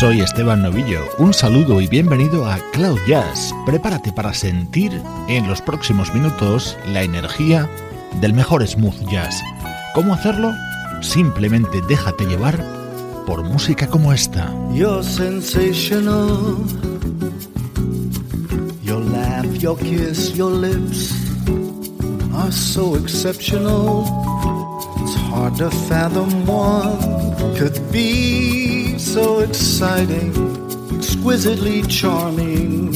Soy 0.00 0.22
Esteban 0.22 0.62
Novillo. 0.62 1.04
Un 1.18 1.34
saludo 1.34 1.78
y 1.78 1.86
bienvenido 1.86 2.46
a 2.46 2.56
Cloud 2.72 2.98
Jazz. 3.06 3.54
Prepárate 3.66 4.10
para 4.14 4.32
sentir 4.32 4.98
en 5.28 5.46
los 5.46 5.60
próximos 5.60 6.14
minutos 6.14 6.78
la 6.86 7.02
energía 7.02 7.68
del 8.18 8.32
mejor 8.32 8.66
smooth 8.66 8.98
jazz. 9.10 9.42
¿Cómo 9.94 10.14
hacerlo? 10.14 10.54
Simplemente 11.02 11.82
déjate 11.86 12.24
llevar 12.24 12.64
por 13.26 13.44
música 13.44 13.88
como 13.88 14.14
esta. 14.14 14.50
It's 25.12 25.18
hard 25.22 25.56
to 25.56 25.72
fathom 25.88 26.46
one 26.46 27.56
could 27.56 27.76
be 27.90 28.96
so 28.96 29.40
exciting, 29.40 30.30
exquisitely 30.96 31.82
charming. 31.82 32.94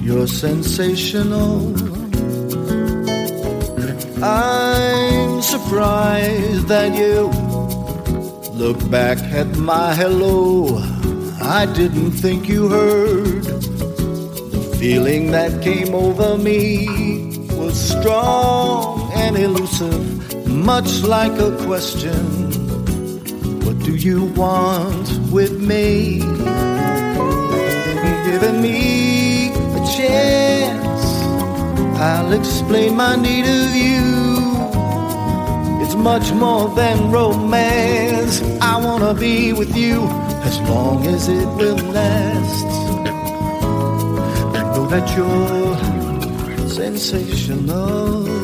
You're 0.00 0.26
sensational. 0.26 1.74
I'm 4.24 5.42
surprised 5.42 6.66
that 6.68 6.96
you 6.96 7.28
look 8.54 8.78
back 8.90 9.18
at 9.34 9.54
my 9.58 9.94
hello. 9.94 10.78
I 11.42 11.66
didn't 11.74 12.12
think 12.12 12.48
you 12.48 12.70
heard. 12.70 13.44
The 13.44 14.76
feeling 14.80 15.30
that 15.32 15.62
came 15.62 15.94
over 15.94 16.38
me 16.38 16.88
was 17.50 17.78
strong 17.78 19.12
and 19.12 19.36
elusive, 19.36 20.25
much 20.56 21.02
like 21.02 21.38
a 21.38 21.50
question. 21.64 22.24
What 23.64 23.78
do 23.80 23.94
you 23.94 24.24
want 24.34 25.08
with 25.30 25.60
me? 25.60 26.20
Giving 28.24 28.62
me 28.62 29.50
a 29.50 29.82
chance, 29.96 31.04
I'll 32.00 32.32
explain 32.32 32.96
my 32.96 33.16
need 33.16 33.44
of 33.44 33.74
you. 33.74 34.04
It's 35.82 35.94
much 35.94 36.32
more 36.32 36.68
than 36.74 37.10
romance. 37.10 38.40
I 38.60 38.82
wanna 38.84 39.14
be 39.14 39.52
with 39.52 39.76
you 39.76 40.02
as 40.48 40.60
long 40.60 41.06
as 41.06 41.28
it 41.28 41.48
will 41.58 41.82
last. 41.92 42.66
I 44.58 44.62
know 44.72 44.86
that 44.86 45.06
you're 45.16 46.68
sensational. 46.68 48.35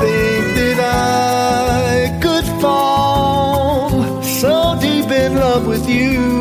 Think 0.00 0.44
that 0.56 0.78
I 0.80 2.18
could 2.22 2.46
fall 2.60 4.22
so 4.22 4.78
deep 4.80 5.10
in 5.10 5.36
love 5.36 5.66
with 5.66 5.88
you. 5.88 6.38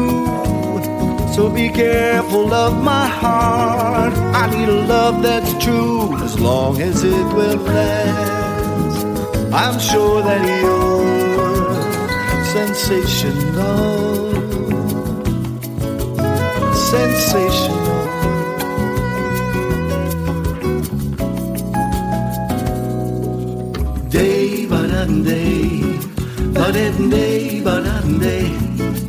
So 1.33 1.49
be 1.49 1.69
careful 1.69 2.53
of 2.53 2.81
my 2.83 3.07
heart. 3.07 4.13
I 4.41 4.49
need 4.49 4.69
a 4.69 4.81
love 4.95 5.21
that's 5.21 5.53
true 5.63 6.15
as 6.23 6.39
long 6.39 6.81
as 6.81 7.03
it 7.03 7.25
will 7.35 7.57
last. 7.57 9.05
I'm 9.53 9.79
sure 9.79 10.21
that 10.23 10.41
you're 10.61 10.97
sensational. 12.57 14.33
Sensational. 16.73 17.96
Day 25.07 25.23
ba 25.23 25.23
dun 25.23 25.23
day, 25.23 25.87
ba 26.53 26.65
dun 26.75 27.09
day, 27.09 27.61
ba 27.63 27.75
dun 27.85 28.19
day, 28.19 28.45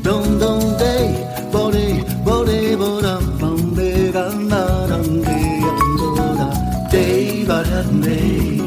dum 0.04 0.38
dum 0.38 0.60
day, 0.78 1.06
bo 1.52 1.72
day, 1.72 1.92
bo 2.24 2.44
day, 2.44 2.76
bo 2.76 3.00
dum 3.00 3.24
bum 3.40 3.74
day, 3.74 4.12
dum 4.12 4.48
da 4.48 4.62
dum 4.90 5.22
day, 5.26 5.60
do 5.98 6.08
da. 6.38 6.48
Day 6.92 7.44
ba 7.48 7.58
dun 7.70 8.00
day, 8.00 8.60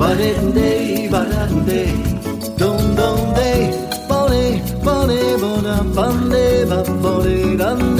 ba 0.00 0.08
dun 0.20 0.52
day, 0.58 1.08
dun 1.08 1.64
day, 1.70 1.90
dum 2.60 2.80
dum 2.98 3.18
day, 3.38 3.60
bo 4.10 4.28
day, 4.28 4.50
bo 4.84 4.96
day, 5.08 5.36
bo 5.40 5.52
dum 7.56 7.96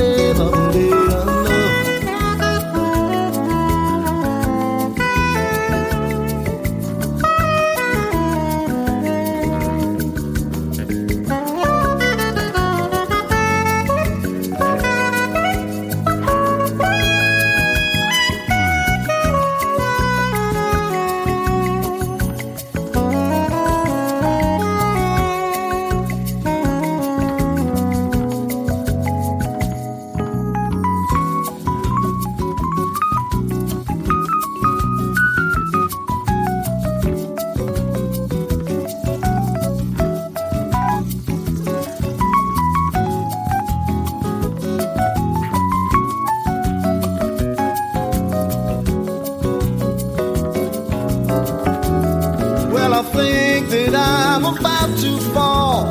I 52.99 53.03
think 53.03 53.69
that 53.69 53.95
I'm 53.95 54.45
about 54.45 54.99
to 54.99 55.19
fall 55.33 55.87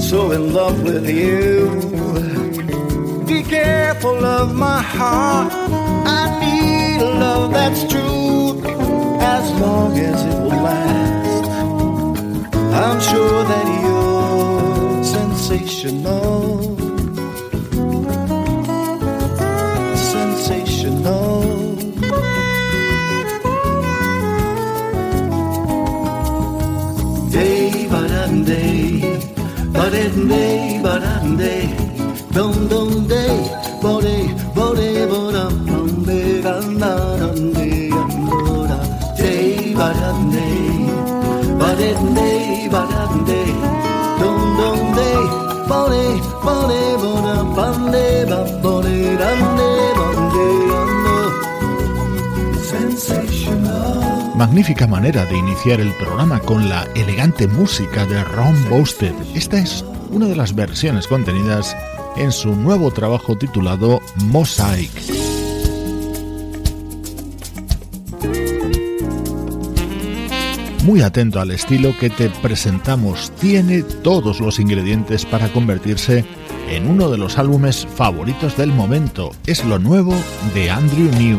so 0.00 0.30
in 0.30 0.52
love 0.52 0.80
with 0.84 1.10
you. 1.10 1.66
Be 3.26 3.42
careful 3.42 4.24
of 4.24 4.54
my 4.54 4.80
heart. 4.80 5.52
I 5.52 6.38
need 6.38 7.02
a 7.02 7.12
love 7.18 7.52
that's 7.52 7.82
true 7.92 8.62
as 9.20 9.50
long 9.60 9.98
as 9.98 10.24
it 10.26 10.38
will 10.40 10.62
last. 10.62 11.44
I'm 12.84 13.00
sure 13.00 13.42
that 13.52 13.66
you're 13.82 15.02
sensational. 15.02 16.39
grande, 31.20 31.68
don 32.32 32.68
don 32.68 33.06
de, 33.06 33.26
bore, 33.82 34.34
bore, 34.54 35.06
bora, 35.06 35.48
bombe, 35.66 36.40
ganda, 36.42 37.16
grande, 37.16 37.90
andora, 37.92 38.80
te 39.16 39.74
barande, 39.76 40.48
barende, 41.58 42.68
barande, 42.70 43.40
don 44.18 44.56
don 44.56 44.80
de, 44.96 45.10
bore, 45.68 46.20
bore, 46.44 46.96
bora, 47.02 47.42
bande, 47.56 48.26
bore, 48.62 49.16
grande, 49.16 49.70
bande, 49.98 50.48
ando, 50.82 51.16
sensational. 52.62 54.32
Magnífica 54.36 54.86
manera 54.86 55.26
de 55.26 55.36
iniciar 55.36 55.80
el 55.80 55.92
programa 55.94 56.40
con 56.40 56.68
la 56.68 56.84
elegante 56.94 57.46
música 57.46 58.06
de 58.06 58.24
Ron 58.24 58.56
Boasted. 58.70 59.12
Esta 59.34 59.58
es 59.58 59.84
una 60.10 60.26
de 60.26 60.36
las 60.36 60.54
versiones 60.54 61.06
contenidas 61.06 61.76
en 62.16 62.32
su 62.32 62.54
nuevo 62.54 62.90
trabajo 62.90 63.36
titulado 63.36 64.00
Mosaic. 64.16 64.90
Muy 70.84 71.02
atento 71.02 71.40
al 71.40 71.50
estilo 71.50 71.96
que 71.98 72.10
te 72.10 72.30
presentamos, 72.42 73.30
tiene 73.40 73.82
todos 73.82 74.40
los 74.40 74.58
ingredientes 74.58 75.24
para 75.26 75.52
convertirse 75.52 76.24
en 76.68 76.88
uno 76.88 77.10
de 77.10 77.18
los 77.18 77.38
álbumes 77.38 77.86
favoritos 77.94 78.56
del 78.56 78.72
momento. 78.72 79.32
Es 79.46 79.64
lo 79.64 79.78
nuevo 79.78 80.14
de 80.54 80.70
Andrew 80.70 81.10
New. 81.18 81.38